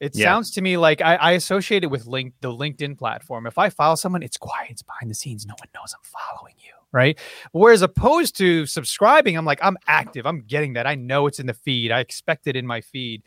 [0.00, 0.24] It Yeah.
[0.26, 3.46] sounds to me like I, I associate it with link the LinkedIn platform.
[3.46, 6.54] If I follow someone, it's quiet, it's behind the scenes, no one knows I'm following
[6.58, 7.18] you, right?
[7.52, 10.86] Whereas opposed to subscribing, I'm like, I'm active, I'm getting that.
[10.86, 13.22] I know it's in the feed, I expect it in my feed.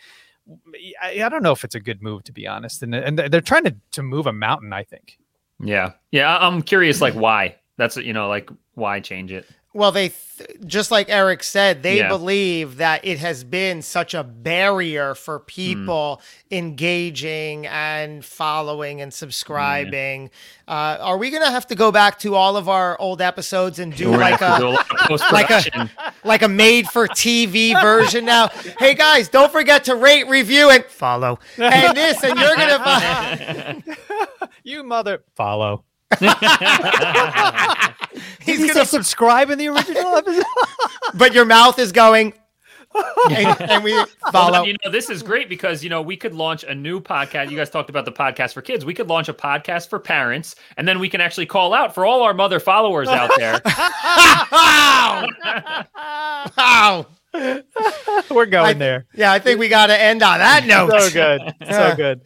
[1.02, 2.84] I, I don't know if it's a good move to be honest.
[2.84, 5.18] And, and they're trying to, to move a mountain, I think.
[5.64, 5.92] Yeah.
[6.12, 7.56] Yeah, I'm curious like why.
[7.78, 9.48] That's you know, like why change it?
[9.74, 12.10] Well, they th- just like Eric said, they Yeah.
[12.10, 20.30] believe that it has been such a barrier for people engaging and following and subscribing.
[20.68, 23.80] Uh, are we going to have to go back to all of our old episodes
[23.80, 25.90] and do We're like to do a a like a
[26.26, 28.50] like a made for TV version now?
[28.78, 31.40] Hey guys, don't forget to rate, review, and follow.
[31.58, 33.84] And this, and you're gonna.
[33.86, 33.94] You
[34.92, 35.86] mother follow.
[38.42, 40.44] He's He gonna subscribe in the original episode.
[41.14, 42.34] but your mouth is going.
[43.32, 43.98] and, and we
[44.34, 44.52] follow.
[44.52, 47.50] then, you know, this is great because you know we could launch a new podcast.
[47.50, 48.84] You guys talked about the podcast for kids.
[48.84, 52.06] We could launch a podcast for parents, and then we can actually call out for
[52.06, 53.62] all our mother followers out there.
[54.52, 55.26] Wow!
[56.58, 57.06] wow!
[58.30, 59.06] We're going I- there.
[59.16, 60.92] Yeah, I think we got to end on that note.
[60.92, 62.22] so good, so good.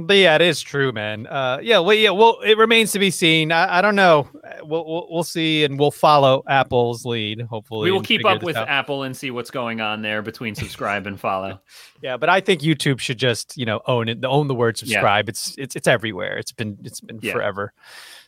[0.00, 1.26] But yeah, it is true, man.
[1.26, 3.50] Uh, yeah, well, yeah, well, it remains to be seen.
[3.50, 4.28] I, I don't know.
[4.62, 7.40] We'll, we'll we'll see, and we'll follow Apple's lead.
[7.40, 8.68] Hopefully, we will keep up with out.
[8.68, 11.60] Apple and see what's going on there between subscribe and follow.
[12.00, 15.28] Yeah, but I think YouTube should just you know own it, own the word subscribe.
[15.28, 16.38] It's it's it's everywhere.
[16.38, 17.32] It's been it's been Yeah.
[17.32, 17.72] forever.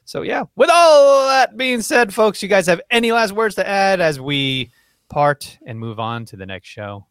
[0.04, 0.42] So yeah.
[0.56, 4.18] With all that being said, folks, you guys have any last words to add as
[4.18, 4.72] we
[5.08, 7.06] part and move on to the next show?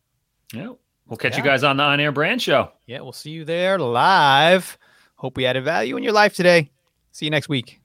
[0.53, 0.73] Yeah,
[1.09, 2.71] we'll catch you guys on the on air brand show.
[2.85, 4.77] Yeah, we'll see you there live.
[5.15, 6.71] Hope we added value in your life today.
[7.11, 7.81] See you next week.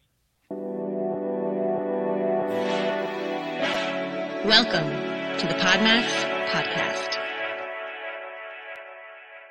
[4.44, 4.88] Welcome
[5.38, 6.04] to the Podmax
[6.50, 7.03] Podcast.